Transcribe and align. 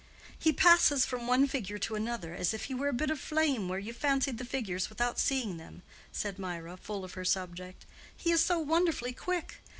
"He 0.35 0.51
passes 0.51 1.05
from 1.05 1.27
one 1.27 1.45
figure 1.47 1.77
to 1.77 1.93
another 1.93 2.33
as 2.33 2.55
if 2.55 2.63
he 2.63 2.73
were 2.73 2.87
a 2.87 2.91
bit 2.91 3.11
of 3.11 3.19
flame 3.19 3.69
where 3.69 3.77
you 3.77 3.93
fancied 3.93 4.39
the 4.39 4.45
figures 4.45 4.89
without 4.89 5.19
seeing 5.19 5.57
them," 5.57 5.83
said 6.11 6.39
Mirah, 6.39 6.77
full 6.77 7.05
of 7.05 7.13
her 7.13 7.23
subject; 7.23 7.85
"he 8.17 8.31
is 8.31 8.43
so 8.43 8.57
wonderfully 8.57 9.13
quick. 9.13 9.61